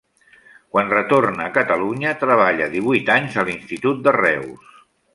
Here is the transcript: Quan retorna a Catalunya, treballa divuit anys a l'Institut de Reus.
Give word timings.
Quan 0.75 0.89
retorna 0.93 1.45
a 1.49 1.53
Catalunya, 1.59 2.15
treballa 2.23 2.73
divuit 2.79 3.15
anys 3.19 3.39
a 3.45 3.49
l'Institut 3.51 4.05
de 4.09 4.19
Reus. 4.21 4.79